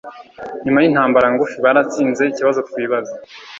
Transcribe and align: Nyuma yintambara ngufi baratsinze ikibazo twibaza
Nyuma 0.63 0.79
yintambara 0.83 1.27
ngufi 1.33 1.57
baratsinze 1.65 2.21
ikibazo 2.25 2.59
twibaza 2.69 3.13